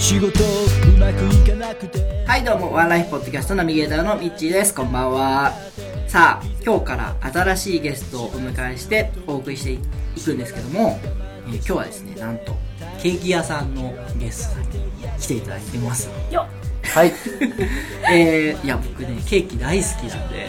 [0.00, 4.74] 仕事うまくいかなくてはい、どうも、ワンライフポッドキャストナビゲーターのミッチーです。
[4.74, 5.52] こんばんは。
[6.08, 9.78] さあ、今日から新しいゲストをお迎えしてお送りしてい
[10.24, 10.98] くんですけども、
[11.48, 12.56] えー今日はですね、なんと、
[13.02, 14.90] ケーキ屋さんのゲストさんに
[15.20, 16.08] 来ていただいてます。
[16.82, 17.12] はい。
[18.10, 20.48] えー、いや、僕ね、ケーキ大好きなんで、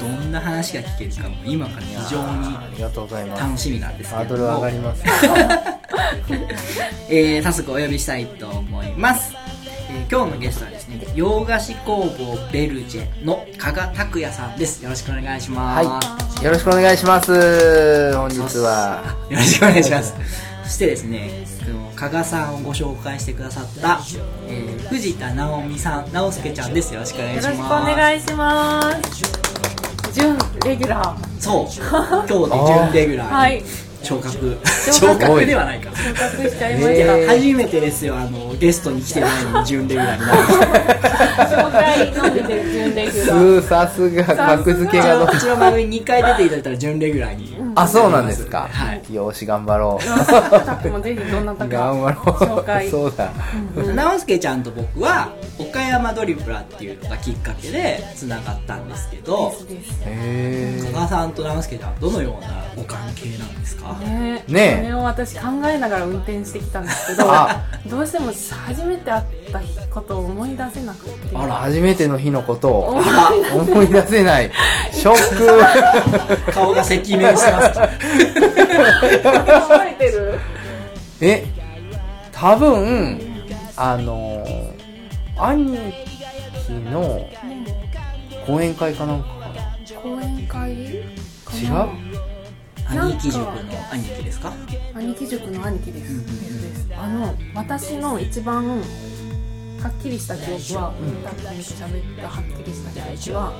[0.00, 3.42] どんな話が聞けるかも今から非常にありがとうございます。
[3.42, 5.04] 楽しみなんですけハードル上がります。
[7.08, 9.48] えー、早速お呼びしたいと思います、えー
[10.10, 14.82] 今日のゲストはですね洋菓子工房ベルジェの加賀拓也さんです。
[14.82, 16.00] よろしくお願いします、は
[16.40, 16.44] い。
[16.44, 18.16] よろしくお願いします。
[18.16, 19.02] 本日は。
[19.28, 20.14] よろしくお願いします。
[20.64, 21.30] そしてですね
[21.94, 24.00] 加賀さんをご紹介してくださった、
[24.46, 26.94] えー藤田直美さん直輔ちゃんです。
[26.94, 27.46] よろしくお願いします。
[27.46, 30.12] よろしくお願いします。
[30.14, 31.40] 準レギュラー。
[31.40, 31.66] そう。
[32.26, 33.32] 今日で準レギュラーに。
[33.32, 40.42] はい昇格昇昇格格ではないか昇格しちゃいま初めてですよあのゲストに来てないのに準レギュラーになる。
[41.48, 48.68] 紹介のみで準レギュラーすさすが格付けうちがちの番組2回出ていただいたら準レギュラーにあ、そうなんですか。
[48.70, 51.02] はいよし、頑張ろう。
[51.02, 52.24] ぜひどなたか頑張ろう。
[52.26, 53.30] 紹介そうだ。
[53.94, 63.92] 直輔ちゃんと僕は岡山ドリブラーっていうのがきっかけでつながったんですけどですへ加賀さんと直輔ちゃんはどのようなご関係なんですか？
[64.00, 68.26] ねねえそれを私考えながら運転してきたんですけどあどうしても
[68.66, 69.60] 初めて会った
[69.92, 73.04] ことを思い出せなくてあら初めての日のことを思い
[73.72, 74.50] 思い出せない。
[74.92, 75.36] ショッ
[76.46, 76.52] ク。
[76.52, 77.88] 顔が赤面してます覚
[79.88, 80.38] えてる
[81.20, 81.44] え、
[82.32, 83.20] 多分、
[83.76, 84.44] あの、
[85.36, 85.78] 兄
[86.66, 87.28] 貴の
[88.46, 89.46] 講演会かなんかかな。
[90.02, 91.02] 講演会違う？
[92.90, 93.50] 兄貴塾の
[93.92, 94.52] 兄貴ですか？
[94.94, 98.82] 兄貴塾の兄貴です,、ですあの私の一番は
[99.88, 103.52] っきりした記憶は、うん、たくさん喋ったはっきりした記憶は、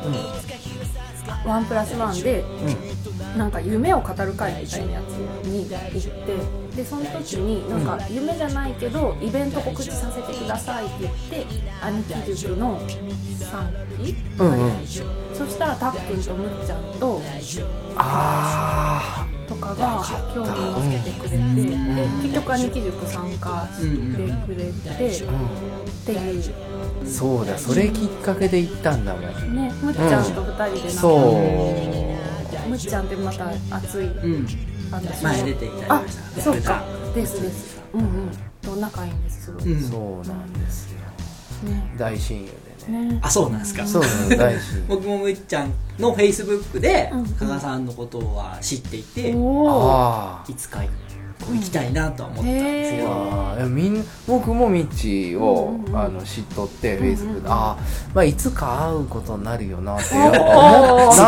[1.44, 2.44] ワンプラスワンで、
[3.36, 5.12] なんか夢を語る会みたいなやつ
[5.46, 11.46] に行ってでその時になんか夢じゃないけどイベント告知させてくださいって言って
[11.82, 17.22] 兄貴塾の3期、うんうんそしたらたっくんとむっちゃんと
[17.96, 20.04] あとかが
[20.34, 21.38] 興味を持ってくれて、で
[22.22, 23.96] 結局兄貴塾参加して
[24.46, 24.96] くれて、っ
[26.04, 26.54] ていう。
[27.04, 29.22] あ、そうだ、それきっかけで行ったんだもん。
[29.54, 32.68] ねむっちゃんと二人でなんか、そう。
[32.68, 34.10] むっちゃんってまた熱い、う
[34.42, 34.46] ん。
[34.90, 36.82] あの前出ていただきあましたそうか。
[37.14, 37.80] ですです。
[37.94, 38.30] うんうん。
[38.60, 39.80] と仲いいんですすごい、うん。
[39.80, 40.98] そうなんですよ。
[41.62, 41.94] ね。
[41.96, 43.18] 大親友でね。
[43.22, 43.86] あそうなんですか。
[43.86, 44.84] そうなの、大親友。
[44.88, 47.26] 僕もむっちゃんのフェイスブックでうん。
[47.26, 51.07] 加賀さんのことは知っていて、おおあいつかこう
[51.46, 52.50] 行きたいなとは思った。
[52.50, 52.60] んで
[52.90, 53.56] すへよ、あ。
[53.58, 55.98] ああみん僕もミッチを、うんうんうん。
[55.98, 57.76] あの知っとってフェイスブックで、ああ
[58.14, 60.32] まあいつか会うことになるよなってなん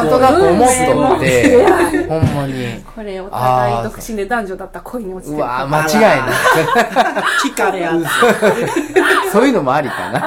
[0.08, 2.82] となく思っとってほんまに。
[2.94, 6.30] これお互い独身で男女だったら恋に落ちてるうわー間違いない。
[7.44, 8.04] 聞かれ合う
[9.32, 10.20] そういうのもありかな。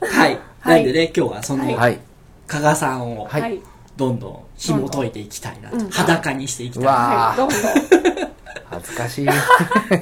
[0.00, 1.98] はい、なんでね今日はそのはい。
[2.46, 3.40] 加賀さんをはい。
[3.40, 3.60] はい。
[3.96, 5.90] どんどん紐解いていきたいなと、うん。
[5.90, 7.52] 裸にしていきたいなわはいどうも
[8.70, 9.28] 恥ずかしい。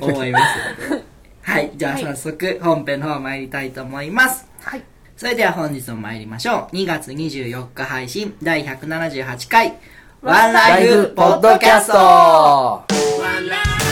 [0.01, 1.05] と思いますので
[1.43, 1.71] はい。
[1.75, 4.47] じゃあはい早速本編の方参りたいと思います。
[4.63, 4.83] はい。
[5.17, 6.77] それでは本日も参りましょう。
[6.77, 9.75] 2月24日配信第178回。
[10.23, 11.93] ワンラライイフフポッドキャスャスト。
[12.89, 13.84] ト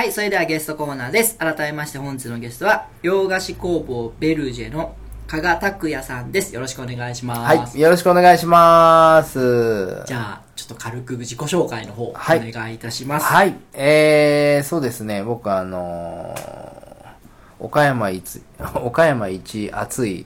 [0.00, 1.36] はい、それではゲストコーナーです。
[1.36, 6.54] 改めまして本日のゲストは、洋菓子工房ベルジェの加賀拓也さんです。
[6.54, 7.40] よろしくお願いします。
[7.40, 13.26] はいよろしくお願いしますじゃあ、ちょっと軽く自己紹介の方、おはい願いいたします。
[13.26, 13.54] はい。
[13.74, 15.22] えー、そうですね。
[15.22, 17.10] 僕あのー
[17.58, 18.40] 岡山一、
[18.82, 20.24] 岡山一熱い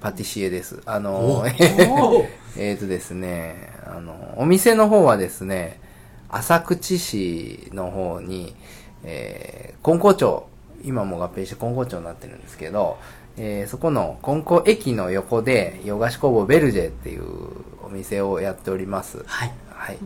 [0.00, 0.80] パティシエです。
[0.84, 1.44] あの
[2.58, 5.78] えーとですね、あの、お店の方はですね、
[6.28, 8.56] 浅口市の方に、
[9.04, 10.46] えー、金光町、
[10.84, 12.98] 今も合併して金光町になってるんですけど、
[13.36, 17.24] えー、そこの金光駅の横で、洋菓子工房ベルジェっていう
[17.84, 19.22] お店をやっております。
[19.26, 19.52] はい。
[19.70, 19.98] はい。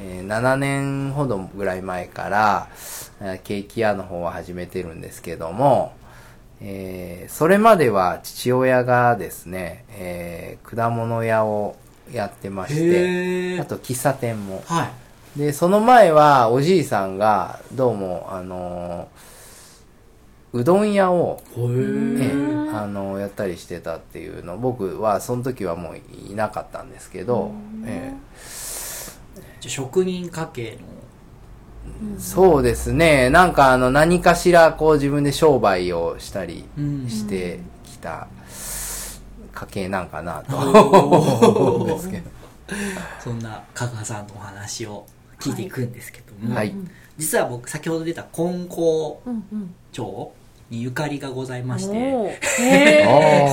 [0.00, 2.68] えー7年ほどぐらい前から、
[3.20, 5.92] えーケーキ屋の方は始めてるんですけども、
[6.60, 11.76] えーそれまでは父親がですね、えー果物屋を
[12.12, 14.62] やってまして、あと喫茶店も。
[14.66, 14.90] はい。
[15.36, 19.28] で、その前はおじいさんが、どうも、あのー
[20.52, 22.32] うどん屋を、ええ
[22.74, 25.98] あのやったりしてたっていうの僕はその時はもう
[26.30, 27.52] いなかったんですけど、
[27.84, 28.12] え
[29.60, 30.86] じゃあ職人家系の。
[32.16, 33.28] えそうですね。
[33.28, 37.08] なんかあの何かしらこう自分で商売をしたりうん。
[37.08, 38.26] してきた
[39.52, 42.30] 家系なんかなと思うんですけど。
[43.20, 45.06] そんな香川さんのお話を
[45.40, 46.74] 聞いていくんですけども、はい。
[47.16, 49.16] 実は僕先ほど出た金光
[49.92, 50.32] 町
[50.70, 52.36] にゆかりがございまして、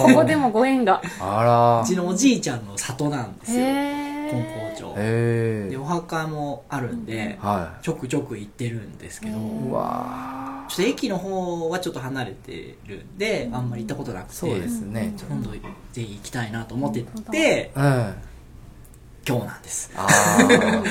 [0.06, 1.02] ここでもご縁が。
[1.20, 1.82] あら。
[1.82, 4.94] うちのおじいちゃんの里なんですよ、へ金え光町。
[4.98, 9.40] へえで、お墓もあるんで、はちょくちょく行ってるんですけど、い。
[9.40, 15.14] うわちょっと駅の方はちょっと離れてるんで、あんまり行ったことなくて、そうですね。
[15.18, 15.60] ちょっ今度ぜ
[15.94, 18.14] ひ行きたいなと思ってて、とうん。
[19.28, 19.92] 今日なんです。
[19.96, 20.84] ああ。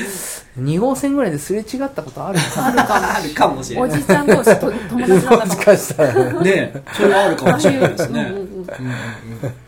[0.60, 3.90] 2号線ぐらいですれ違ったことあるかあるかもあるかもしれない。
[3.90, 6.14] おじちゃん同士と友達だったかももしかしたら。
[6.14, 8.32] ねえそれはあるかもしれないですね。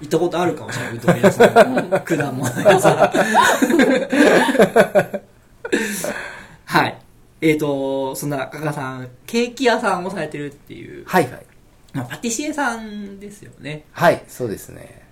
[0.01, 0.97] 行ったことあるかもしれない。
[0.97, 1.51] うどん屋さん、
[2.05, 2.97] 果物屋さん。
[6.65, 6.99] はい。
[7.41, 11.47] えっ、と、そんな、かかさん、ケーキ屋さんをされてるっていう、はいはい。
[11.93, 13.85] まあ、パティシエさんですよね。
[13.93, 15.06] はい、そうですね。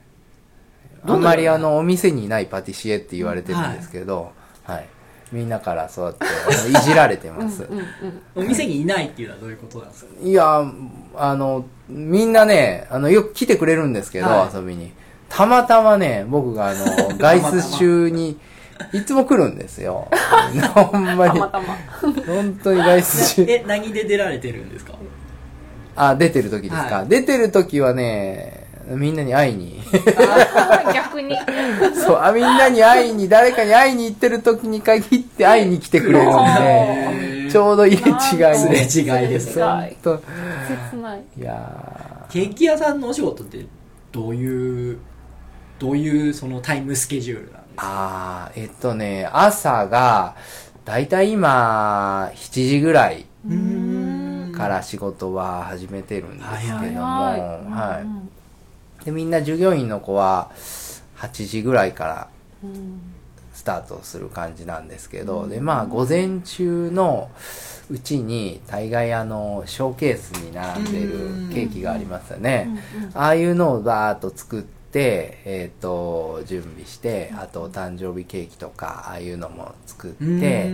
[1.05, 4.33] あどんまりあの、お店にないパティシエって言われてるんですけど、
[4.65, 4.87] はい。
[5.33, 7.65] みんなからそうやってあのいじられてます。
[7.71, 7.85] うんうん
[8.37, 10.11] お店にいないっていうのはどういうことなんですか？
[10.23, 10.65] いや、
[11.17, 14.93] あの、みんなね、あの、よく来てくれるんですけど、はい遊びに。
[15.29, 16.85] たまたまね、僕があの、
[17.19, 18.39] 外出中に、
[18.93, 20.09] いつも来るんですよ。
[20.75, 21.35] ほんまに。
[21.35, 21.77] たまたま
[22.27, 23.47] 本当に外出中。
[23.49, 24.95] え、何で出られてるんですか？
[25.97, 29.81] あ、出てる時ですか、はい出てる時はね、みんなに会いに。
[30.93, 31.35] 逆に。
[31.97, 39.13] そう、あ、みんなに会いに、誰かに会いに行ってる時に限って会いに来てくれるんで、ちょうど入れ違いすで。
[39.13, 39.29] れ違い。
[39.29, 39.97] ですね。
[40.03, 40.23] と
[40.91, 41.23] 切ない。
[41.39, 43.65] いやケーキ屋さんのお仕事って
[44.13, 44.99] どういう、
[45.79, 47.83] どういうそのタイムスケジュールなんですか？
[47.83, 50.35] あー、えっとね、朝が、
[50.85, 53.25] だいたい今、7時ぐらい
[54.57, 56.51] から仕事は始めてるんです
[56.81, 58.34] けども、はい。
[59.05, 60.51] で、みんな従業員の子は、
[61.19, 62.29] 8時ぐらいから
[62.63, 63.01] うん。
[63.55, 67.31] スタートする感じなんですけど、で、まあ、午前中の
[67.89, 72.69] うちに、大概あの、ショーケースに並んでるケーキがありますよね。
[73.15, 80.73] ああいうのをバーっと作って、えっ、と、準備して、あと、誕生日ケーキとか、ああいうのも作って、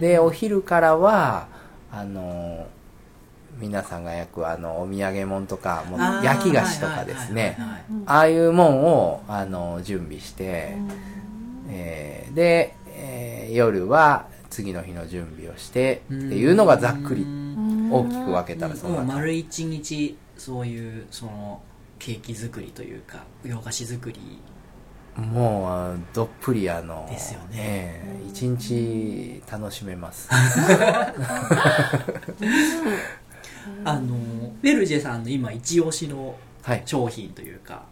[0.00, 1.48] で、お昼からは、
[1.90, 2.68] あの、
[3.58, 7.56] 皆さんが焼くあの、お土産物とか、も焼き菓子とかですね。
[8.06, 10.76] ああいうもんを、あの、準備して、
[11.68, 17.26] えーで、えー夜は次の日の準備をしてっていうのがざっくり
[17.90, 21.60] 大きく分けたらそんなもう丸一日そういうその
[21.98, 24.40] ケーキ作りというか洋菓子作り。
[25.18, 27.56] もうあどっぷりあのですよね。
[27.56, 30.30] えー一日楽しめます
[33.84, 34.16] あの
[34.62, 36.82] ベルジェさんの今一押しのはい。
[36.86, 37.82] 商品というか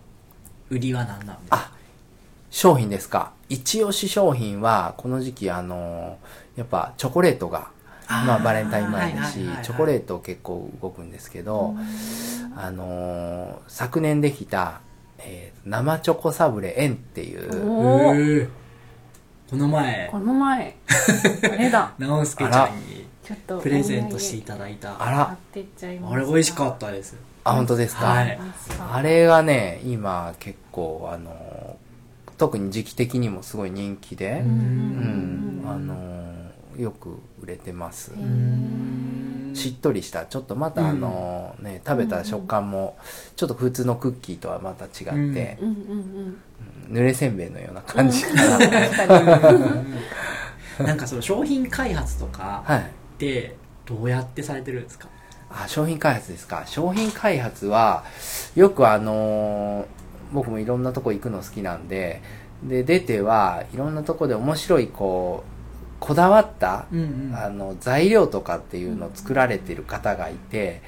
[0.71, 1.57] 売りは何なんですか？
[1.57, 1.73] あ
[2.51, 3.33] 商品ですか。
[3.49, 6.19] 一押し商品はこの時期あの
[6.57, 7.71] やっぱチョコレートが
[8.07, 8.25] あー。
[8.27, 11.75] まあバレンタイン前だしはいはいはいはいチョコレート結構動くんですけど
[12.57, 14.81] あのー昨年できた、
[15.19, 18.49] えー生チョコサブレ円っていう
[19.51, 20.09] この前。
[20.11, 20.77] この前。
[21.43, 24.91] あれだ直輔ちゃんにちょっとプレゼントしていただいた。
[24.95, 25.27] ああら。
[25.27, 27.17] 買ってっちゃいましたれ美味しかったです。
[27.45, 28.39] あ本当ですか、はい。
[28.93, 31.91] あれがね今結構あのー
[32.39, 35.63] 特に時期的にもすごい人気でうん。
[35.63, 35.71] うん。
[35.71, 38.13] あのーよく売れてます。
[39.55, 42.97] しっとりしたちょっとまたあのーね食べた食感も
[43.37, 45.15] ちょっと普通のクッキーとはまた違って、うん。
[45.15, 46.41] うんうん
[46.91, 48.59] 濡れせんべいのような感じかな、
[50.85, 55.09] なんかその商品開発とかはいってどうやってされてるんですか？
[55.51, 56.65] あ商品開発ですか？
[56.67, 58.05] 商品開発は
[58.55, 59.87] よくあのー
[60.33, 62.23] 僕もいろんなとこ行くの好きなんで
[62.63, 67.35] で出てはいろんなとこで面白いこうこだわった、うんうん。
[67.35, 70.83] あの材料とかっていうのを作られてる方がいて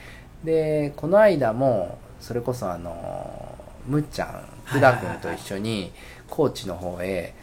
[0.45, 3.59] でこの間もそれこそあの
[3.89, 5.93] むっちゃん福田君と一緒に
[6.31, 7.35] 高知の方へ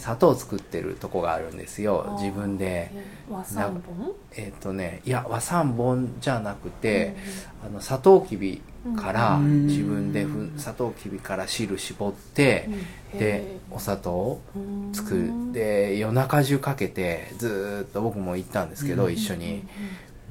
[0.00, 2.16] 砂糖を作ってるとこがあるんですよ。
[2.18, 2.90] 自分で。
[3.30, 7.14] 和三本えっ、とねいや和三本じゃなくて、
[7.62, 8.62] あのサトウキビ
[8.96, 9.66] からうん。
[9.66, 12.70] 自分でふサトウキビから汁絞って、
[13.12, 14.40] でお砂糖を
[14.94, 15.52] 作る。
[15.52, 19.12] で夜中中かけてずーっと僕も行ったんですけど、うん。
[19.12, 19.64] 一緒に。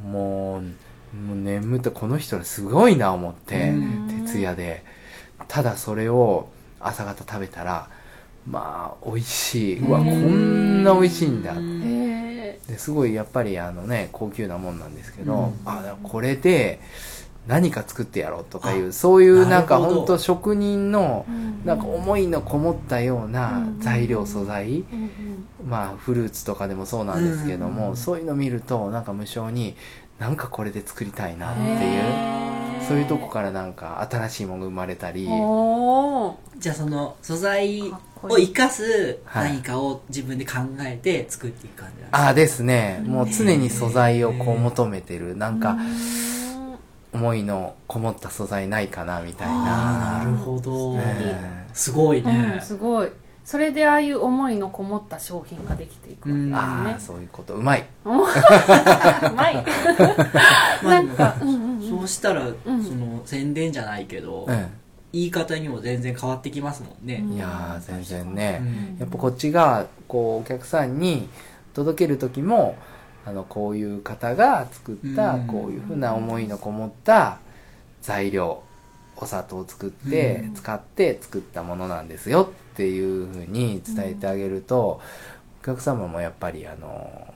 [0.04, 4.26] もうもう眠ってこの人らすごいな思って、うん。
[4.26, 4.84] 徹夜で。
[5.48, 6.50] ただそれを
[6.80, 7.88] 朝方食べたら
[8.50, 9.80] まあ美味しい。
[9.80, 11.54] うわこんな美味しいんだ
[12.68, 15.54] ですごいやっぱりあのね高級なもんなんですけど、うん。
[15.66, 16.80] あこれで
[17.48, 21.26] 何か作ってやろうとかいうそういうなんか本当職人の
[21.64, 25.02] えなんか思いのこもったようなうん材料素材、うん
[25.62, 25.70] うん。
[25.70, 29.76] まあフルーツとかでもそうなんですけども、うんそういうの見るとなんか無性に
[30.20, 35.28] なんかこれで作りたいなっていうそういうとこからなんか新しいものが生まれたり。
[36.58, 37.84] じゃあその素材
[38.24, 42.18] を生かすはい何かを自分で考えて作っていく感じなんですか？
[42.26, 43.04] ああですね。
[43.06, 45.78] もう常に素材をこう求めてるなんか
[47.14, 50.16] 思いのこもった素材ないかなみたいあな。
[50.22, 50.96] あなるほど。
[51.00, 53.10] えすごいうんねすごい。
[53.46, 56.54] それでああいう思いのこもった商品ができていくわけですね。
[56.56, 57.56] ああそういうこと。
[57.56, 57.86] うまい。
[58.06, 59.66] うまい。
[60.86, 61.90] なんか、うんうんうん。
[61.90, 62.54] そうしたらん。
[62.64, 64.52] その宣伝じゃないけどう
[65.12, 67.18] 言い方にも全然変わってきますもんね。
[67.20, 67.34] ん。
[67.34, 68.98] いやー全然ね、うん。
[69.00, 71.28] やっぱこっちがこうお客さんに
[71.74, 72.76] 届ける時も
[73.26, 75.48] あのこういう方が作ったうん。
[75.48, 77.40] こういうふうな思いのこもった
[78.02, 78.62] 材料
[79.18, 80.54] お砂糖を作ってうん。
[80.54, 85.02] 使って作ったものなんですよっていうふうに伝えてあげると
[85.62, 87.34] お客様もやっぱりあの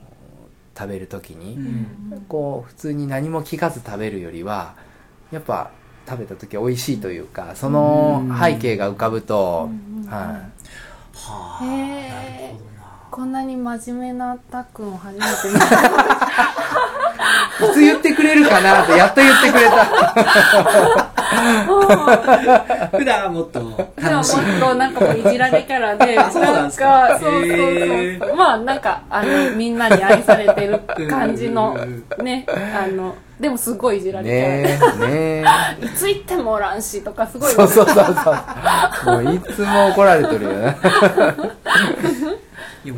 [0.77, 2.25] 食べる時うにん。
[2.29, 4.75] こう普通に何も聞かず食べるよりは
[5.31, 5.71] やっぱ
[6.07, 10.19] 食べた時美味しいというかその背景が浮かぶとうんはい。
[10.19, 12.09] はあへー。
[12.09, 12.83] なるほどな。
[13.11, 15.65] こんなに真面目なたっくんを初めて見た。
[17.65, 19.85] いつ言ってくれるかなって、やっと言ってくれた。
[22.97, 24.57] 普段はもっとでもも楽しい。
[24.57, 26.85] っとなんかもういじられキャラで、あ そうなんですか？
[27.09, 27.47] か、そうそう
[28.27, 28.35] そう。
[28.35, 30.79] まあなんか、あの、みんなに愛されてる
[31.09, 31.77] 感じの
[32.17, 34.25] うん、ね、あの、でもすごいいじられ。
[34.25, 35.43] ねえ、ね
[35.83, 37.51] いつ行ってもおらんしとかすごえ。
[37.51, 37.95] いそうそうそう
[39.03, 39.21] そう。
[39.23, 40.77] もういつも怒られてるよね。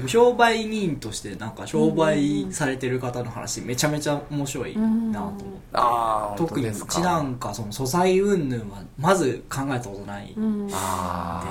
[0.07, 6.71] 商売人としてなんか商売されてる方の話めちゃめちゃ面白いなと思ってあ特にう。
[6.73, 11.43] ちなんかその素材云々はまず考えたことないんで、うんあ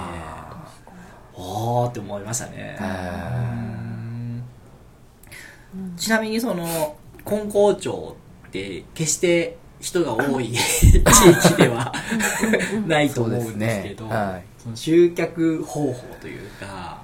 [1.33, 2.85] おーって思いましたねへ
[5.75, 8.17] うんちなみにその金光町
[8.55, 11.93] って決して人が多い 地域では
[12.87, 14.15] ないと思うんですけどね。
[14.15, 14.45] はい。
[14.63, 17.03] その集客方法というか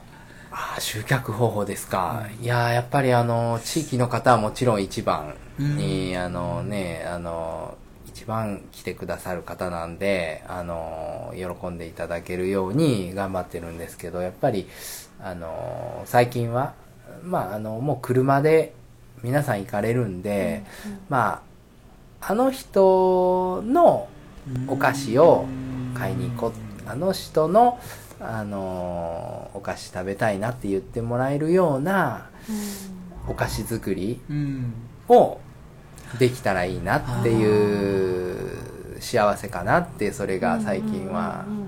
[0.52, 2.26] あー集客方法ですか。
[2.40, 7.76] いやーやっぱりあの、地域の方はもちろん一番に、あのね、あの、
[8.06, 14.68] 一番来てくださる方なんで、あの、喜んでいただけるように頑張ってるんですけど、やっぱり、
[15.22, 16.74] あの、最近は、
[17.22, 18.72] まあ、あの、もう車で
[19.22, 20.64] 皆さん行かれるんで、
[21.08, 21.42] ま
[22.20, 24.08] あ、あの人の
[24.66, 25.46] お菓子を
[25.94, 26.52] 買いに行こう。
[26.86, 27.78] あの人の、
[28.20, 32.28] あのーお菓子食べたいなって言ってもらえるような
[33.28, 34.72] お菓子作りうん。
[35.08, 35.38] を
[36.18, 41.44] できたらいいなっていう幸せかなってそれが最近は。
[41.46, 41.66] うんうんうん。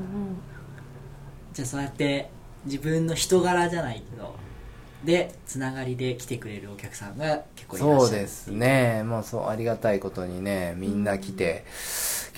[1.53, 2.31] じゃあそうやって
[2.65, 4.35] 自分の人柄じゃないけど
[5.05, 8.01] でつながりで来てくれるお客さんが結構いらっしゃる。
[8.01, 9.03] そうですね。
[9.05, 11.65] もうそうありがたいことにねみんな来て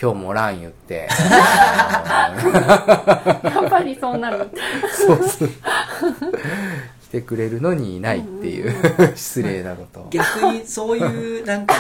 [0.01, 1.09] 今日もおらん言って。
[1.09, 1.09] や
[3.67, 4.49] っぱりそうなる。
[4.91, 5.49] そうそう。
[7.03, 8.73] 来てくれるのにいないっていう
[9.15, 10.01] 失礼なこと。
[10.01, 11.75] を逆にそういうなんか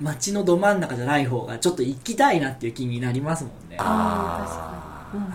[0.00, 3.76] 街のど真ん中じゃない方がちょっと行きたいなっていう気になりますもんね。
[3.78, 4.74] あ確かに。
[4.74, 4.79] うん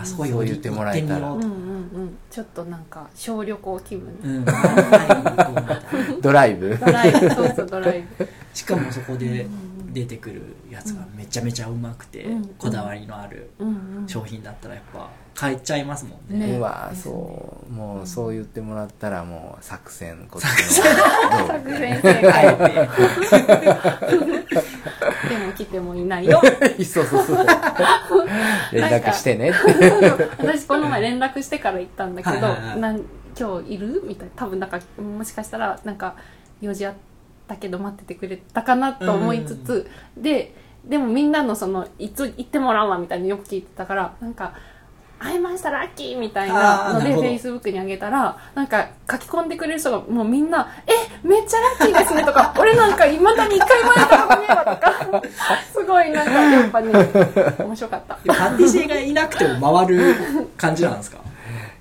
[0.01, 1.31] あそこにそう言ってもらえたら。
[1.31, 2.17] うんうんうん。
[2.29, 4.19] ちょっとなんか小旅行気分。
[4.23, 4.45] ううん
[6.21, 6.77] ドライブ。
[6.77, 8.27] ドライブ、そうそうドライブ。
[8.55, 9.45] しかもそこで
[9.91, 13.49] 出てくるやつがめちゃめちゃうまくて、うんこだわりのある。
[14.07, 16.47] 商品だったらやっぱ買えちゃいますもんね。
[16.47, 16.57] ね。
[16.57, 20.87] うわそうもうそう言ってもらったらもう作戦こっち作
[21.41, 22.47] の作戦正解。
[22.47, 24.25] あえて
[25.29, 26.41] でも来てもいないよ。
[26.85, 27.45] そうそうそう。
[28.71, 29.49] 連絡してね。
[29.49, 32.79] って私この前連絡してから行ったんだけど、はいはいはい。
[32.79, 33.01] なん
[33.37, 34.03] 今日いる？
[34.07, 34.33] みたいな。
[34.35, 36.15] 多分なんかもしかしたらなんか
[36.61, 36.93] 用事あっ
[37.47, 40.53] たけど待っててくれたかなと思いつつ、で
[40.85, 44.53] でもみんなのそのいつ行ってもらうわみたいなのよく聞いてたからなんか
[45.17, 50.91] 会いましたラッキーみたいなのでフェイスブックにあげたらなんか書き込んでくれる人がもうみんな「え
[51.27, 55.21] めっちゃラッキーですね」とか「俺なんかいまだに一回もやったことねえわ」とか
[55.73, 56.91] すごいなんかやっぱね
[57.59, 58.15] 面白かった。
[58.15, 60.15] パティシエがいなくても回る
[60.57, 61.17] 感じなんですか？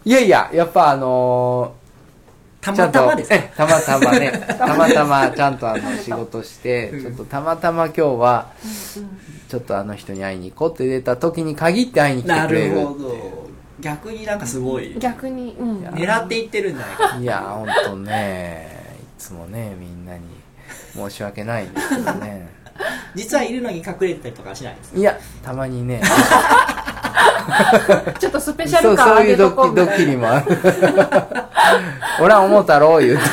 [0.04, 1.84] いやいや、やっぱあのたー
[2.73, 8.52] ちゃんとまたまですたまたまね、たまたまちゃんとあの仕事して、ちょっとたまたま今日は、
[9.49, 12.75] ちょっとあの人に会いに行こうって出た時に限って会いに来てなくれる。
[12.75, 13.44] るほど。
[13.80, 14.97] 逆になんかすごい。
[14.99, 17.16] 逆に、うん、狙っていってるんじゃないか。
[17.18, 20.23] いや、ほんとね、いつもね、みんなに
[20.94, 22.49] 申し訳ないんですけどね。
[23.14, 24.99] 実はいるのに隠れてたりとかはしないんですか？
[24.99, 26.00] いや、たまにね、
[28.19, 30.47] ちょっとスペシャそう、ル感そういうド上げとこうッキドッキリもある。
[32.21, 33.25] 俺は思ったろ、言って。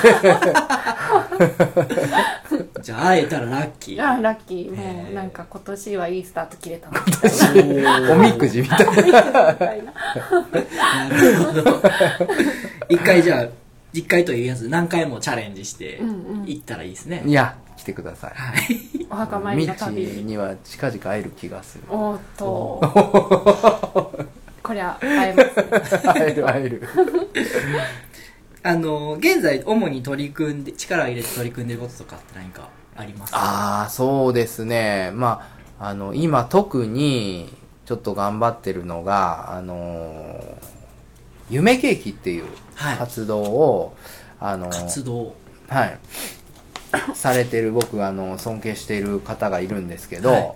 [2.82, 4.03] じゃあ会えたらラッキー。
[4.03, 4.75] あラッキー。
[4.75, 7.01] もうなんか今年はいいスタート切れたな。
[7.06, 8.91] みたいなおみくじみたいな。
[9.01, 9.94] みたいな。
[11.10, 11.82] なるほど。
[12.89, 13.46] 一回じゃあ
[13.94, 16.00] 一回というやつ何回もチャレンジして
[16.46, 18.31] 行ったらいいですね、いや、来てください。
[18.35, 21.83] はいお墓参りミッチの旅には近々会える気がする。
[21.89, 22.45] おーっと
[24.63, 25.43] こりゃ会えま
[25.85, 26.83] すね会える会える。
[28.63, 33.33] あの現在主に取り組んで力を入れて取り組んでることとかって何かあります？
[33.33, 35.11] かああ、そうですね。
[35.15, 37.51] まあ、あの、今特に
[37.85, 40.71] ちょっと頑張ってるのが、あのー
[41.50, 42.45] 夢ケーキっていう
[42.75, 43.97] はい活動を、
[44.39, 45.33] あのー活動
[45.67, 45.97] はい。
[47.13, 50.53] されてる僕があの尊敬している方がいるんですけど、はい。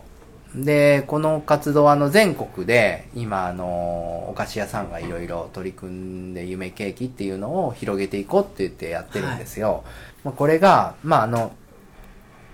[0.55, 5.91] で、この活動はあの全国で今あのお菓子屋さんがいろいろ取り組
[6.31, 9.83] んで夢ケーキっていうのを広げていこうって言ってやってるんですよ。
[10.23, 11.51] まあこれが、まああの、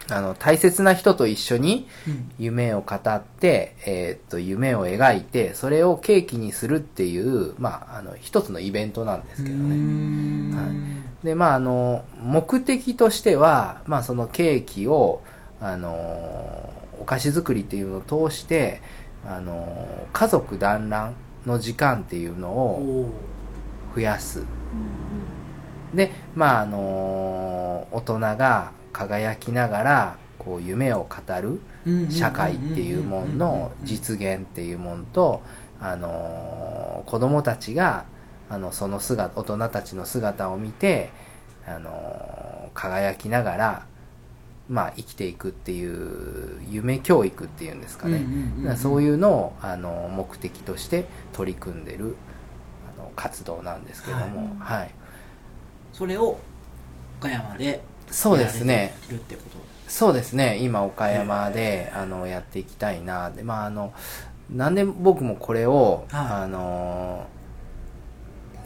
[0.10, 2.32] あの大切な人と一緒にうん。
[2.40, 10.56] 夢を語って、えーっと、夢を描いて、それをケーキにするっていう、まあ、あの、一つのイベントなんですけどね。
[10.56, 15.22] はいで、まあ、あの、目的としては、まあ、そのケーキを、
[15.60, 18.82] あの、お菓子作りっていうのを通して、
[19.26, 23.96] あの、家族団らんの時間っていうのおをー。
[23.96, 24.44] 増やす。
[25.94, 31.62] で、まあ、あの、大人が輝きながら、こう、夢を語る
[32.10, 35.42] 社会っていうものの実現っていうものと、
[35.80, 38.06] あの、子供たちが、
[38.52, 41.10] あの、その姿、大人たちの姿を見て、
[41.66, 43.86] あの、輝きながら、
[44.68, 48.26] まあ、生きていくっていう、夢教育っていうんですかね。
[48.76, 52.18] そういうのを、あの、目的として取り組んでる、
[52.98, 54.92] あの、活動なんですけども、はい。
[55.94, 56.38] それを
[57.20, 58.74] 岡山でそうですね。
[58.74, 59.58] やられてるってこと？
[59.88, 63.30] そうですね、今岡山で、あの、やっていきたいな。
[63.30, 63.94] で、まあ、あの、
[64.50, 66.26] なんで僕もこれを、はい。
[66.44, 67.28] あの、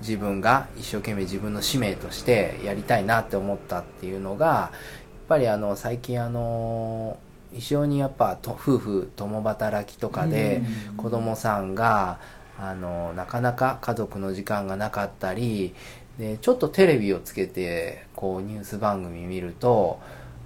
[0.07, 7.17] 自分が一生懸命自分の使命としてやりたいなって思ったっていうのが、やっぱりあの、最近あの、
[7.53, 10.97] 非常にやっぱと夫婦共働きとかでうん。
[10.97, 12.19] 子供さんが
[12.59, 15.73] あのなかなか家族の時間がなかったり
[16.17, 19.99] でちょっとテレビをつけてこうニュース番組見ると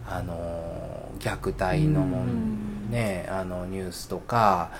[0.07, 2.05] あの虐待の
[2.89, 4.71] ねあのニュースとか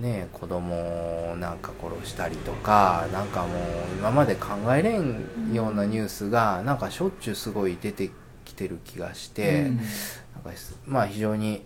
[0.00, 3.52] ね子供をなんか殺したりとかなんかもう
[3.98, 8.10] 今まで考えれんようなニュースがなんかしょっちゅうすごい出て
[8.44, 9.76] きてる気がして、うん。
[9.76, 9.86] なん
[10.44, 11.62] かすまあ非常に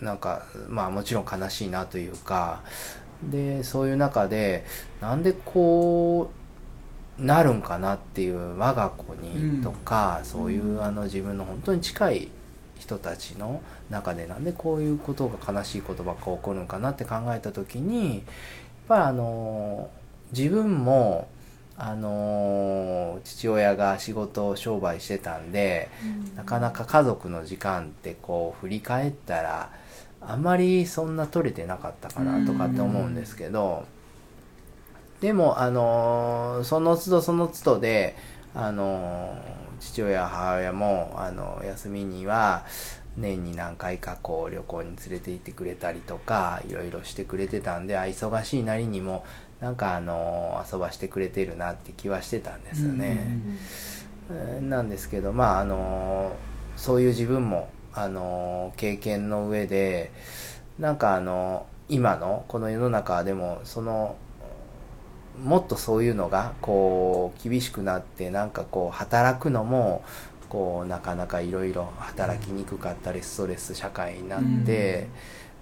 [0.00, 2.62] なんかまあもちろん悲しいなというか
[3.22, 4.64] でそういう中で
[5.00, 6.30] なんでこ
[7.18, 12.28] うなるんかなっていう我が子にとか、そういうあの自分の本当に近い
[12.78, 13.60] 人たちの
[13.90, 18.22] 中でなんでこういうことが悲しいことばっか起こるんかなって考えた時にやっ
[18.88, 19.90] ぱりあの
[20.32, 21.28] 自分も
[21.76, 25.88] あの父親が仕事商売してたんで、
[26.36, 29.70] なかなか家族の時間ってこう振り返ったら
[30.20, 33.86] あんまりそんな取れてなかったかなとかって思うんですけど
[35.22, 38.14] でもあのその都度その都度で
[38.54, 39.38] あの
[39.80, 42.66] 父親母親もあの休みには
[43.16, 49.24] 年に何回かこう旅行に連れて行ってくれたりとかいろいろしてくれてたんであ忙しいなりにも
[49.60, 53.38] なんかあの遊ばしてくれてるなって気はしてたんですよね。
[54.32, 56.36] えーなんですけどまああの
[56.76, 60.12] そういう自分もあの経験の上で
[60.78, 64.16] なんかあの今のこの世の中でもその
[65.42, 70.04] もっとそういうのがこう厳しくなってなんかこう働くのも
[70.50, 75.08] こうなかなかいろいろ働きにくかったりストレス社会になって、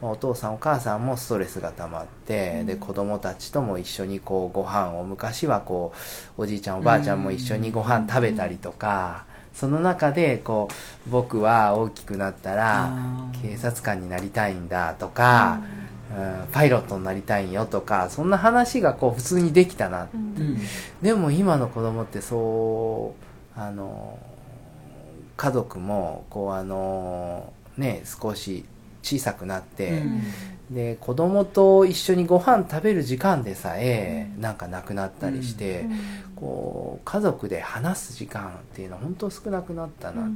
[0.02, 5.92] まあお父さんお母さんもストレスが溜まって、で子供たちとも一緒にこうご飯を昔はこ
[6.38, 10.68] うおじいちゃんおばあちゃんも一緒にご飯食べたりとか、その中でこ
[11.06, 12.90] う僕は大きくなったら
[13.42, 15.88] 警察官になりたいんだとか、うん。
[16.52, 20.58] パイロットになりたいんよとかそんな話がこう普通にできたなうんうん。
[21.02, 23.14] でも今の子供ってそ
[23.56, 24.18] うあの
[25.38, 28.64] 家族もこうあのね少し
[29.02, 30.02] 小さくなって、
[30.68, 35.86] で子供と一緒にご飯食べる時間でさえなんかなくなったりして、
[36.34, 40.28] こう家族で話す時間っていうのは本当少なくなったな、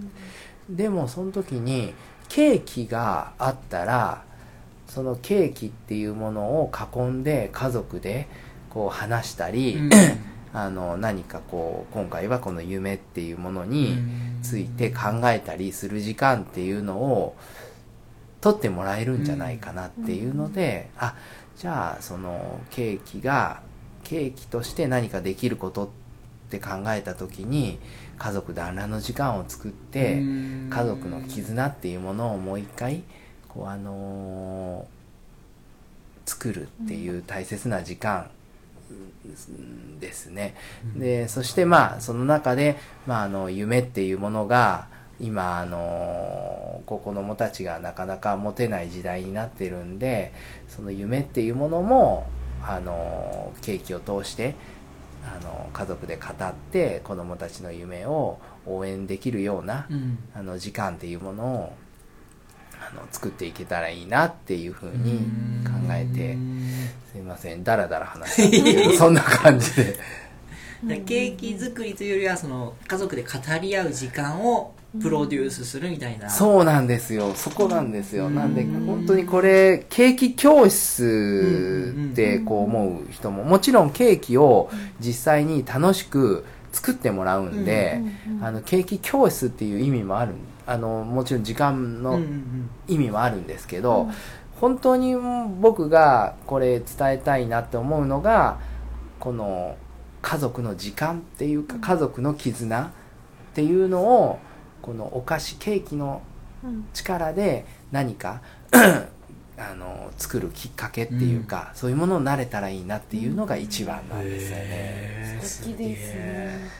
[0.70, 1.92] でもその時に
[2.28, 4.22] ケーキがあったら
[4.86, 8.28] そのケーキっていうものを囲んで家族で
[8.70, 9.90] こう話したり、うん
[10.54, 13.96] あの何かこう今回はこの夢っていうものに
[14.42, 17.36] ついて考えたりする時間っていうのを
[18.40, 21.14] 取ってもらえるんじゃないかなっていうので、あ
[21.56, 23.62] じゃあそのケーキが
[24.04, 25.88] ケーキとして何かできることっ
[26.50, 27.78] て考えた時に
[28.18, 30.70] 家族団らんの時間を作って、うん。
[30.70, 33.02] 家族の絆っていうものをもう一回
[33.48, 35.02] こうあのー
[36.24, 38.41] 作るっていう大切な時間うん
[40.00, 40.54] ですね。
[40.96, 42.76] でそしてまあその中で、
[43.06, 44.88] まあ、あの夢っていうものが
[45.20, 50.32] 今あのー子供たちがなかなか持てない時代になってるんで
[50.68, 52.26] その夢っていうものも
[52.62, 54.56] あのーケーキを通して
[55.24, 61.72] あの家族で語って子供たちの夢を応援できるような、うんあの時間っていうものを
[62.90, 65.20] あの作っていけたらいいなっていうふうに
[65.64, 66.36] 考えて
[67.12, 67.62] すいません。
[67.62, 69.98] だらだら話したんですけどそんな感じで。
[70.82, 73.28] でケーキ作りというよりはその家族で語
[73.60, 77.32] り合う時間をプロデュースするみたいな、そうなんですよ。
[77.34, 78.26] そこなんですよ。
[78.26, 78.34] うん。
[78.34, 88.00] なんで本当にこれケーキ教室ってこう思う人ももちろんケーキを実際に楽しく作ってもらうんで、
[88.40, 90.34] あのケーキ教室っていう意味もある
[90.66, 94.08] あのもちろん時間のん意味はあるんですけど、
[94.60, 95.14] 本当に
[95.60, 98.58] 僕がこれ伝えたいなって思うのが
[99.18, 99.76] この
[100.22, 102.90] 家族の時間っていうか家族の絆っ
[103.54, 104.38] ていうのを
[104.80, 106.22] このお菓子ケーキの
[106.94, 108.40] 力で何か
[109.70, 114.64] あの作るきっかけっていうか、そういうものになれたらいいなっていうのが一番なんですよね。
[114.64, 115.44] へー。
[115.44, 116.70] 素敵ですね。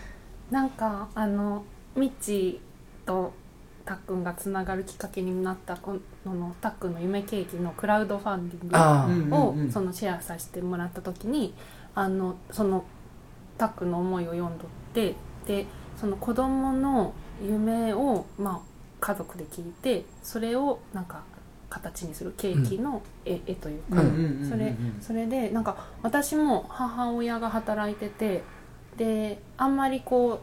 [0.51, 1.65] なんかあの
[1.97, 3.33] ミッチーと
[3.85, 11.55] たっくんがつながるきっかけになったこののたっくんの夢ケーキのクラウドファンディングをそのシェアさせてもらった時に
[11.95, 12.85] あのその
[13.59, 15.15] タックの思いを読んどって
[15.47, 15.67] で
[16.01, 18.61] その子供の夢を、まあ、
[19.01, 21.23] 家族で聞いてそれをなんか
[21.73, 24.03] 形にするケーキの絵,、絵というか、
[24.49, 28.43] それそれでなんか私も母親が働いてて
[28.97, 30.41] であんまりこ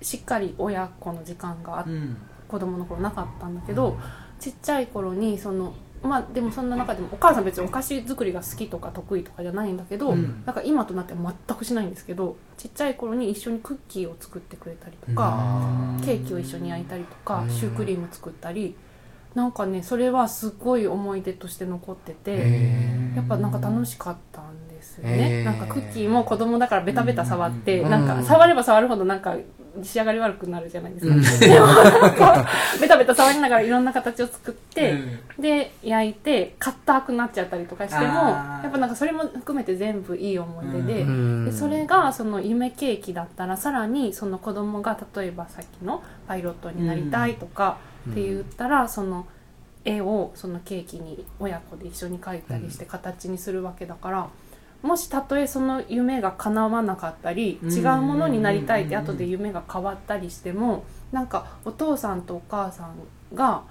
[0.00, 2.16] うしっかり親子の時間があっうん。
[2.48, 3.96] 子供の頃なかったんだけど、
[4.38, 10.42] ちっちゃい頃にそのまあでもそんな中でもお母さん別にお菓子作りが好きとか得意とかじゃないんだけど、うん。
[10.44, 17.50] なんか今となっては全くしないんですけどちっちゃい頃に一緒にクッキーを作ってくれたりとか、あケーキを一緒に焼いたりとか、うん。
[17.50, 18.76] シュークリーム作ったり
[19.34, 22.32] なんかねそれはすごい思い出として残ってて。
[22.32, 25.24] へやっぱなんか楽しかったんですよへね。
[25.42, 29.36] ーなんかクッキーも子供だからベタベタ触って、うんなんか触れば触るほどなんか
[29.82, 31.14] 仕上がり悪くなるじゃないですか。
[31.14, 32.48] うんでもなんか
[32.80, 34.94] ベタベタ触りながらいろんな形を作って、う
[35.40, 47.78] んで焼いて硬くなっちゃったりとかしてもやっぱなんかそれも含めて全部いい思い出で,、うんでそれがその夢ケーキだったらさらにその子供が例えばさっきのパイロットになりたいとか
[48.10, 49.26] って言ったら、その
[49.84, 54.28] 絵をそのケーキに親子で一緒に描いたりして形にするわけだから。
[54.82, 62.96] もしたとえその夢が叶わなかったりうん違うものになりたいって後で夢が変わったりしてもなんかお父さんとお母さん
[63.34, 63.62] が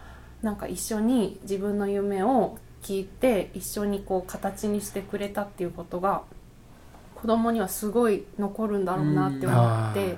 [0.41, 6.23] なんか一緒に自分の夢を聞いて一緒にこう形にしてくれたっていうことが
[7.15, 10.17] 子供にはすごい残るんだろうなって思って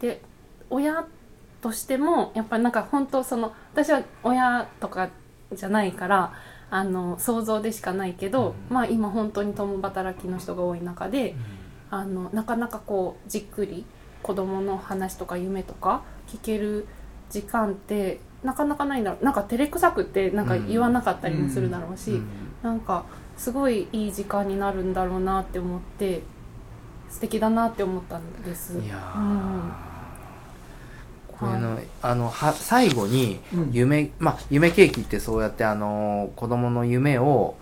[0.00, 0.22] で
[0.70, 1.04] 親
[1.60, 5.10] としてもやっぱりなんか本当その私は親とか
[5.52, 6.32] じゃないから
[6.70, 11.34] あの想像でしかないけど、まあ今本当に共働きの人が多い中で、
[11.90, 13.86] あのなかなかこうじっくり
[14.22, 16.86] 子供の話とか夢とか聞ける
[17.30, 19.24] 時間ってなかなかないんだろう。
[19.24, 22.20] なんか照れくさくってなんか言わなかったりもするだろうし、
[22.62, 23.06] なんか
[23.38, 26.22] すごいいい時間になるんだろうなって思って
[27.08, 28.78] 素敵だなって思ったんです。
[28.78, 29.72] いやーうん
[31.38, 33.70] これの、あのは最後にうん。
[33.72, 37.56] 夢、まあ夢ケーキってそうやってあの子供の夢を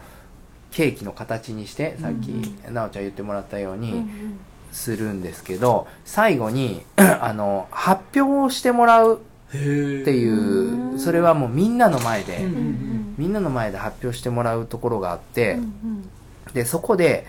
[0.71, 2.33] ケーキの形にしてさっき
[2.65, 4.39] 奈緒ちゃん言ってもらったように、うんうん。
[4.73, 13.15] するんですけど最後に あの発表をしてもらうっていうそれはもうみんなの前で、うんうんうん。
[13.17, 16.53] みんなの前で発表してもらうところがあって、うんうん。
[16.53, 17.27] でそこで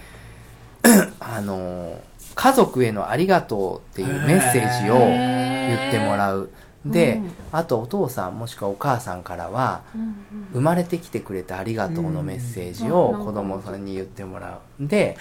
[1.20, 2.02] あの
[2.38, 6.50] 家族へのありがとうっていうメッセージを言ってもらう。
[6.86, 7.32] で、うん。
[7.52, 10.12] あとお父さんもしくはお母さんからはうんうん。
[10.54, 14.88] 生まれてきてくれてありがとうのメッセージを子供さんに言ってもらう。
[14.88, 15.18] で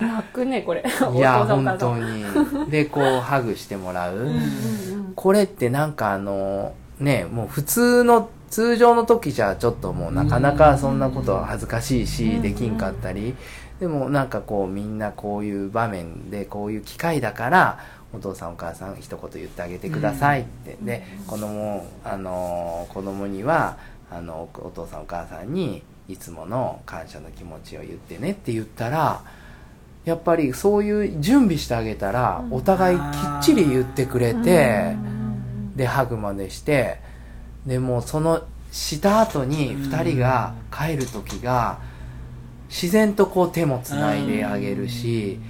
[0.00, 0.84] 泣くねこれ。
[1.14, 2.24] いや本当に。
[2.70, 5.12] でこうハグしてもらう、うんうんうん。
[5.16, 12.42] これってなんかあのねもう普通の通常の時じゃちょっともうなかなかそんなことは恥ずかしいしうん。
[12.42, 13.34] できんかったり
[13.80, 17.78] でもなんかこうみんなこういう場面でこういう機会だから
[18.12, 20.76] お父さんお母さん一言言ってあげてくださいって。
[20.80, 23.76] で子供あの子供には
[24.10, 29.22] あのお父さんお母さんにいつもの感謝の気持ちを言ってねって言ったら
[30.04, 33.04] やっぱりそういう準備してあげたらお互いきっ
[33.42, 34.96] ちり言ってくれて。
[35.78, 36.98] でハグまでして
[37.64, 41.78] でもうそのした後に2人が帰る時が
[42.68, 45.40] 自然とこう手もつないであげるし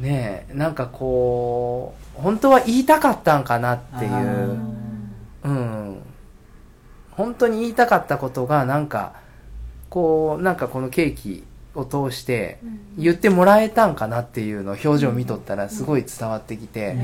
[0.00, 4.58] ねえなんかこう本当は言いたかったんかなっていう。
[5.44, 6.02] うん。
[7.12, 9.14] 本当に言いたかったことがなんか
[9.90, 12.58] こうなんかこのケーキを通して
[12.96, 16.96] 言ってもらえたんかなっていうのを表情見とったらすごい伝わってきて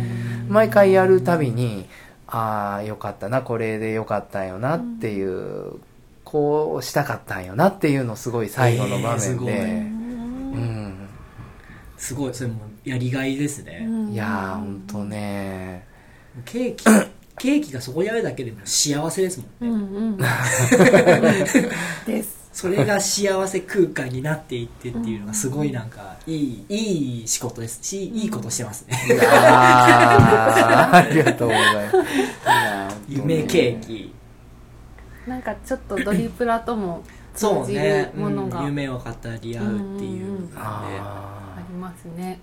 [0.49, 1.87] 毎回やるたびに
[2.27, 5.75] ああよかったなこれでよかったんよなっていう、
[6.27, 9.53] こうしたかったんよなっていうのをすごい最後の場えーすごい。
[9.53, 9.73] 面で、うん。
[10.53, 11.09] うん
[11.97, 15.87] すごいそれもやりがいですね、いやーほんとね。
[16.45, 16.85] ケーキ
[17.39, 20.17] ケーキがそこにあるだけでも幸せですもんね、うんうん。
[22.07, 22.37] です。
[22.53, 27.79] それが幸せ空間になっていってっていうのがすごいなんかいいいい仕事です。
[27.83, 28.99] しいいことしてますね。
[29.31, 31.97] あーありがとうございます。
[33.09, 34.16] 夢ケーキ
[35.27, 37.03] なんかちょっとドリプラとも
[37.35, 38.67] そう通じねる、ものがあうん。
[38.69, 39.05] 夢を語
[39.43, 42.41] り合うっていうので、ありますね。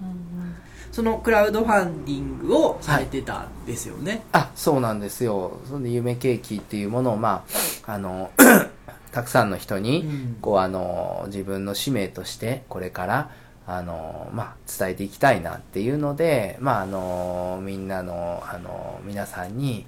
[0.00, 0.54] うん
[0.94, 5.58] そのクラウドファンディングをされてたんですよね、あそうなんですよ。
[5.68, 7.44] それで夢ケーキっていうものをま
[7.84, 8.30] ああの
[9.10, 10.36] たくさんの人に、うん。
[10.40, 13.30] こうあの自分の使命としてこれから
[13.66, 19.86] あの、まあ、伝えていきたいなっていうので、まあ、あのみんなのあの皆さんに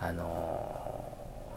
[0.00, 0.83] あの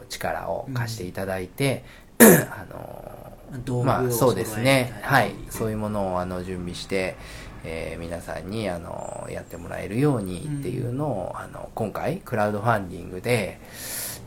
[0.10, 1.84] 力を貸していただいて、
[2.20, 3.34] あの
[3.66, 5.00] 道具をまあそうですね。
[5.04, 5.34] はい。
[5.50, 7.16] そういうものをあの準備して、
[7.64, 13.60] えー皆さんにあのやってもらえるようにっていうのを、あの今回クラウドファンディングで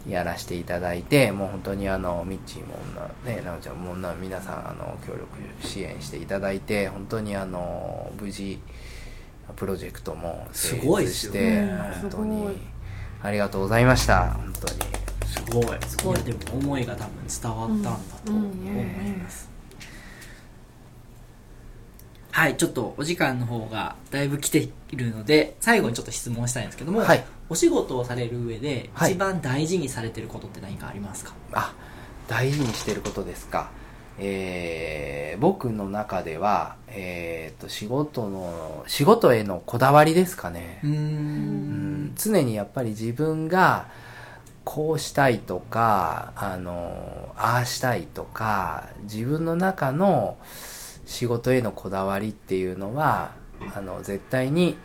[0.08, 2.74] やらせていただいてもう本当にあのミッチーも
[3.24, 5.26] なねなおちゃんもな皆さんあの協力
[5.60, 8.58] 支援していただいて本当にあの無事
[9.56, 11.78] プロジェクトも成すごいっ立して、ね。
[12.00, 12.58] 本当に
[13.22, 14.30] ありがとうございました。
[14.32, 14.99] 本当に
[15.30, 15.78] すごい。
[15.86, 16.18] すごい。
[16.18, 17.90] でも思いが多分伝わったんだ
[18.24, 18.50] と思い
[19.18, 19.48] ます、
[22.32, 27.24] はいちょっとお時間の方がだいぶ来ているので最後にちょっと質問したいんですけども、はい。
[27.48, 29.12] お仕事をされる上ではい。
[29.12, 31.74] 一番大事にされてることって何かありますか、あ
[32.28, 33.70] 大事にしてることですか。
[34.18, 43.86] えー僕の中では、えー、と仕事の仕事へのこだわりですかね、うん常にやっぱり自分が
[44.64, 50.36] こうしたいとかあのああしたいとか自分の中の
[51.06, 53.32] 仕事へのこだわりっていうのは
[53.74, 54.76] あの絶対に、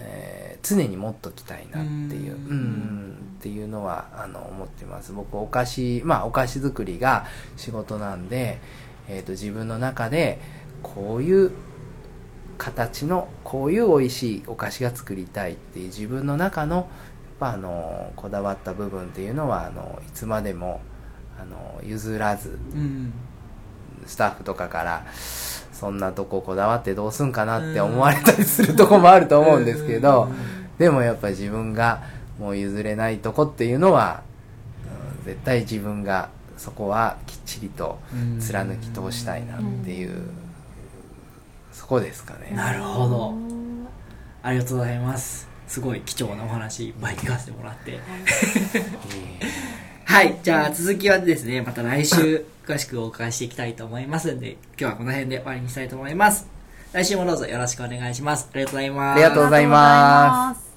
[0.00, 5.12] えー常に持っときたいなっていうううんんっていうのはあの思ってます。
[5.12, 7.26] 僕お菓子まあお菓子作りが
[7.56, 8.60] 仕事なんで、
[9.08, 10.38] えー、と自分の中で
[10.82, 11.52] こういう
[12.58, 16.88] 形のこういう美味しいお菓子が作りたいっていう自分の中の
[17.48, 20.80] あのこだわった部分っていうのはあのいつまでも
[21.40, 23.12] あの譲らずうん
[24.06, 30.28] スタッフとかからそんなとここだわってどうすんかなって思われたりするとこもあると思うんですけど
[30.78, 32.02] でもやっぱり自分が
[32.38, 34.30] もう譲れないとこっていうのは、うん
[35.24, 37.98] 絶対自分がそこはきっちりと
[38.40, 40.22] 貫き通したいなっていう
[41.72, 42.52] そこですかね。
[42.56, 43.34] なるほど。
[44.42, 48.00] ありがとうございますすごい貴重なお話いっぱい聞かせてもらって
[50.04, 50.36] はい。
[50.42, 56.48] じゃあ続きはですね、また来週詳しくお伺いしていきたいと思いますんで、今日はこの辺で終わりにしたいと思います。
[56.92, 58.50] 来週もどうぞよろしくお願いします。
[58.52, 59.14] ありがとうございます。
[59.14, 60.70] ありがとうございます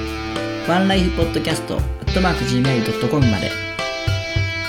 [0.68, 3.50] ワンライフポッドキャスト .gmail.com まで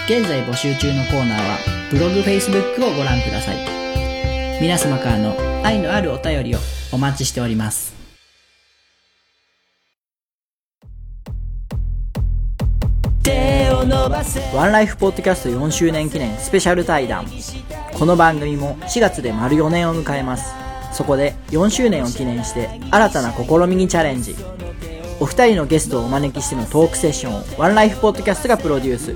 [0.05, 1.59] 現在募集中のコーナーは
[1.91, 3.57] ブログ、Facebook をご覧ください。
[4.59, 6.57] 皆様からの愛のあるお便りを
[6.91, 7.98] お待ちしております。
[13.79, 13.85] ワ
[14.67, 17.25] ンライフポッドキャスト4周年記念スペシャル対談。
[17.97, 20.53] この番組も4月で丸4年を迎えます。
[20.91, 24.35] そこで4周年を記念して新たな試みにチャレンジ。
[25.21, 29.15] お二人のゲストをお招きしてのトークセッションをワンライフポッドキャストがプロデュース。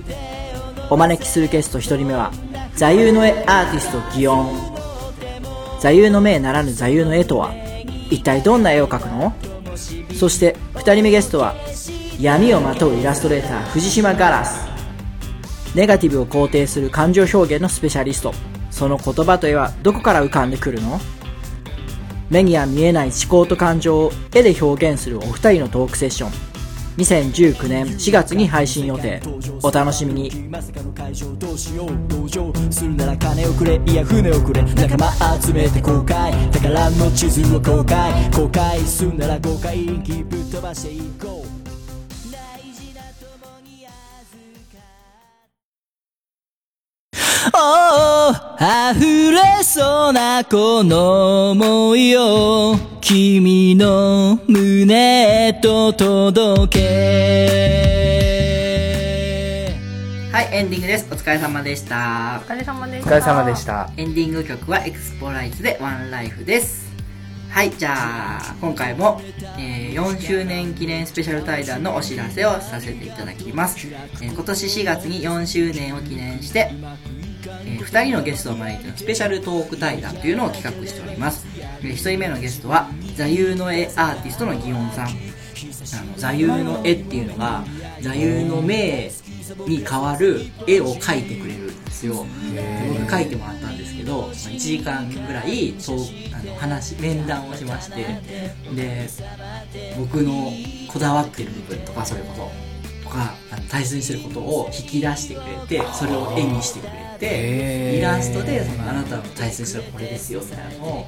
[0.90, 2.32] お招きするゲスト一人目は
[2.78, 4.48] 座右の絵アーティスト祇園。
[5.82, 7.54] 座右の銘ならぬ座右の絵とは
[8.10, 9.34] 一体どんな絵を描くの？
[10.18, 11.54] そして二人目ゲストは
[12.24, 14.66] 闇をまとうイラストレーター藤島ガラス。
[15.76, 18.34] ネガティブを肯定する感情表現のスペシャリスト。
[18.72, 21.02] その言葉と絵はどこから浮かんでくるの？
[22.30, 26.32] 目には見えない思考と感情を絵で表現するお二人のトークセッション。
[26.96, 29.22] 2019年4月に配信予定。
[29.62, 30.48] お楽しみに。
[30.48, 34.64] まさかの会場どうしよう同情するなら金をくれいや船をくれ。
[34.64, 36.32] 仲間集めて公開。
[36.52, 38.32] 宝の地図を公開。
[38.32, 41.63] 公開するなら誤解気ぶっ飛ばしていこう。
[47.52, 48.32] おお
[48.96, 56.84] 溢れそうなこの想いを君の胸へと届け。
[60.32, 61.06] はいエンディングです。
[61.12, 62.42] お疲れ様でした。
[62.42, 63.10] お疲れ様でした。
[63.10, 63.90] お疲れ様でした。
[63.98, 66.94] エンディング曲はエクスポライズでワンライフです。
[67.50, 69.22] はいじゃあ今回も、
[69.60, 76.72] えー4周年記念スペシャル対談のお知らせをさせていただきます、えー今年4月に4周年を記念して、
[77.66, 81.46] え2人のゲストを招いてのスペシャルトーク対談というのを企画しております、
[81.82, 85.44] え1人目のゲストは座右の絵アーティストの祇園さん。
[85.92, 87.64] あの座右の絵っていうのが
[88.02, 89.12] 座右の銘
[89.68, 92.26] に代わる絵を描いてくれるんですよ。
[92.54, 95.98] で僕描いてもらったんですけど1時間ぐらいそう
[96.34, 98.22] あの話面談をしまして
[98.76, 99.10] で
[99.98, 100.52] 僕の
[100.88, 102.73] こだわってる部分とかそういうことと
[103.14, 111.08] かあの大切にしてることを引き出してくれてそれを絵にしてくれてイラストでそのあなたの大切にしてるこれですよみたいなのを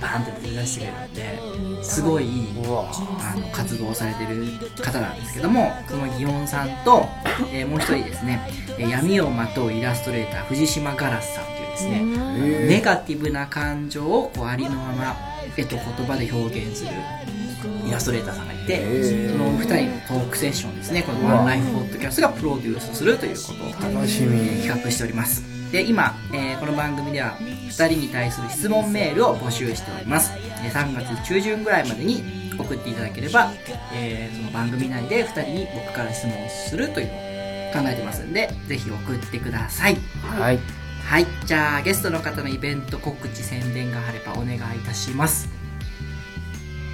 [0.00, 2.26] バーンって出してくれるんですごい
[2.58, 4.46] あの活動をされてる
[4.82, 7.06] 方なんですけどもその祇園さんと、
[7.52, 8.40] えーもう一人ですね
[8.78, 12.04] えー闇をまとうイラストレーター藤島ガラスさんというですね
[12.68, 15.16] ネガティブな感情をこうありのまま
[15.56, 16.90] 絵と言葉で表現する
[17.86, 24.62] イラストレーターさんがいてそのお二人のトークセッションですねこのワンライフポッドキャストがプロデュースするということを楽しみ。
[24.62, 25.42] 企画しております。
[25.72, 30.32] で今、えーこの番組では2人に対する質問メールを募集しております。
[30.34, 30.38] で
[30.70, 32.22] 3月中旬ぐらいまでに
[32.58, 33.50] 送っていただければ、
[33.94, 39.96] えーその番組内で2人に僕から質問をするというのを考えてますんでぜひ送ってください。
[40.22, 40.58] はい。
[41.04, 41.26] はい。
[41.46, 45.48] じゃあゲストの方のイベント告知宣伝があればお願いいたします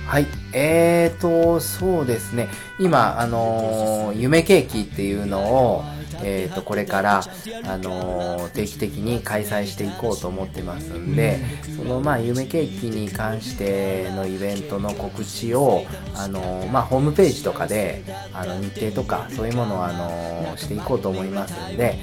[0.09, 0.27] はい。
[0.55, 2.49] えーと、そうですね。
[2.81, 5.41] 今、あのー夢ケーキっていうの
[5.75, 5.85] を、
[6.23, 7.21] えーと、これから、
[7.65, 11.39] あのー定期的に開催していこうと思ってますんで、
[11.77, 21.99] その、まあ、夢ケーキに関してのイベントの告知を、あのーまあ、ホームページとかで、あの、日程とか、そういうものを、あのしていこうと思いますんで、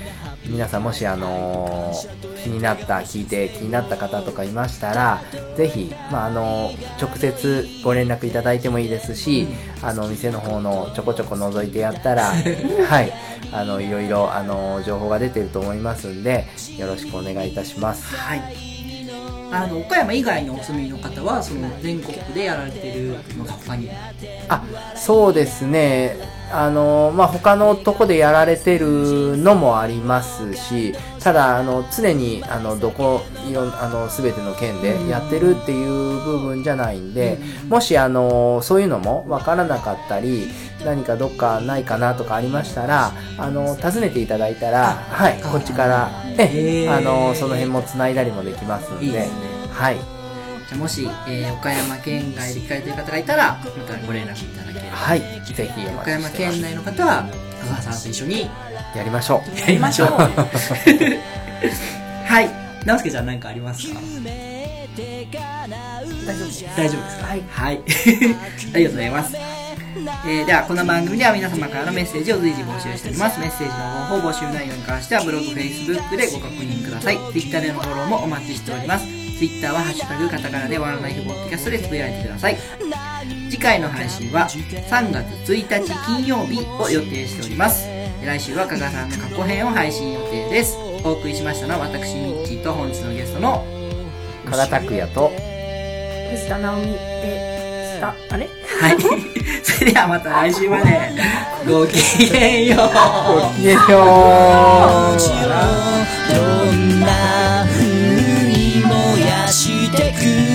[0.47, 5.19] 皆さんもし、あのー気になった、聞いて気になった方とかいましたら、
[5.57, 6.71] ぜひ、まあ、あの、
[7.01, 9.47] 直接ご連絡いただいてもいいですし、
[9.81, 12.25] あの、店の方のちょこちょこ覗いてやったら、
[12.87, 13.11] はい、
[13.51, 16.45] あの、いろいろ、あの、情報が出てると思いますんで、
[16.77, 18.15] よろしくお願いいたします。
[18.15, 18.75] はい
[19.51, 23.89] あの岡山以外のお住みの方はその全国でやられてるのが他に
[24.49, 24.63] あ、
[24.95, 26.17] そうですね。
[26.51, 40.47] あの、まあ、他のとこでやられてるのもありますし、ただ、あの、常に、あの、どこ、いろん、あの、すべての県でやってるっていう部分じゃないんで、もし、あの、そういうのもわからなかったり、
[40.85, 49.05] 何かどっかないかなとかありましたらあの訪ねていただいたら、はい、こっちからえあのその辺もつないだりもできますんで。
[49.05, 49.11] いい。
[49.11, 55.19] ですねはい、じゃあもし、えー岡山県外で聞かれている方がいたらまたご連絡いただはい、
[55.53, 57.25] ぜひお岡山県内の方は
[57.61, 58.49] 香川さんと一緒に
[58.95, 60.09] やりましょうやりましょう
[62.27, 62.49] はい
[62.85, 63.99] 直輔ちゃん何かありますか？
[66.25, 67.25] 大丈夫です大丈夫ですか？
[67.27, 67.81] はいはい。
[68.73, 69.35] ありがとうございます。
[70.27, 73.39] えーでは、この番組では皆様からのメッセージを随時募集しております。
[73.39, 73.71] メッセージの
[74.07, 77.17] 方法、募集内容に関してはブログ、Facebook でご確認ください。
[77.31, 79.05] Twitter でのフォローもお待ちしております。
[79.37, 82.57] Twitter はハッシュタグカタカナでワンライフポッドキャストでつぶやいてください。
[83.49, 87.87] 次回の配信は3月1日金曜日を予定しております。
[88.23, 90.77] 来週は加賀さんの過去編を配信予定です。
[91.03, 93.65] お送りしましたのは私、ミッチーと本日のゲストの
[94.49, 95.29] 加賀拓也と
[96.31, 96.97] 藤田直美で
[97.95, 98.47] したあれ？
[98.47, 98.97] はい。
[99.63, 101.11] それではまた来週まで。
[101.67, 102.79] ごきげんよう。
[103.41, 103.79] ごきげんよ
[105.13, 105.17] う
[109.95, 110.54] てく